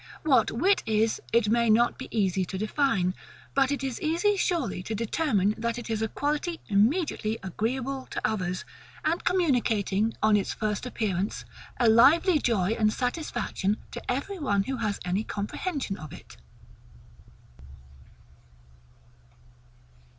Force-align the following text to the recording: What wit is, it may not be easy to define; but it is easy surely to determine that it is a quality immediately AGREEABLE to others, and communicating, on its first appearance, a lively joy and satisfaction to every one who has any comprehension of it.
What 0.23 0.49
wit 0.49 0.81
is, 0.87 1.21
it 1.31 1.47
may 1.47 1.69
not 1.69 1.99
be 1.99 2.07
easy 2.09 2.43
to 2.45 2.57
define; 2.57 3.13
but 3.53 3.71
it 3.71 3.83
is 3.83 4.01
easy 4.01 4.35
surely 4.35 4.81
to 4.81 4.95
determine 4.95 5.53
that 5.59 5.77
it 5.77 5.91
is 5.91 6.01
a 6.01 6.07
quality 6.07 6.59
immediately 6.69 7.37
AGREEABLE 7.43 8.07
to 8.09 8.27
others, 8.27 8.65
and 9.05 9.23
communicating, 9.23 10.15
on 10.23 10.35
its 10.35 10.53
first 10.55 10.87
appearance, 10.87 11.45
a 11.79 11.87
lively 11.87 12.39
joy 12.39 12.71
and 12.71 12.91
satisfaction 12.91 13.77
to 13.91 14.01
every 14.11 14.39
one 14.39 14.63
who 14.63 14.77
has 14.77 14.99
any 15.05 15.23
comprehension 15.23 15.97
of 15.99 16.11
it. 16.13 16.35